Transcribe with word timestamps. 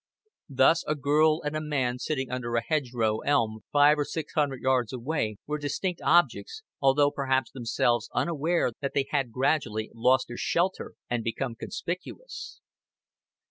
Thus 0.49 0.83
a 0.87 0.95
girl 0.95 1.43
and 1.43 1.55
a 1.55 1.61
man 1.61 1.99
sitting 1.99 2.31
under 2.31 2.55
a 2.55 2.63
hedgerow 2.63 3.19
elm 3.19 3.59
five 3.71 3.99
or 3.99 4.03
six 4.03 4.33
hundred 4.33 4.63
yards 4.63 4.91
away 4.91 5.37
were 5.45 5.59
distinct 5.59 6.01
objects, 6.03 6.63
although 6.81 7.11
perhaps 7.11 7.51
themselves 7.51 8.09
unaware 8.11 8.71
that 8.79 8.95
they 8.95 9.05
had 9.11 9.31
gradually 9.31 9.91
lost 9.93 10.27
their 10.27 10.37
shelter 10.37 10.95
and 11.07 11.23
become 11.23 11.53
conspicuous. 11.53 12.61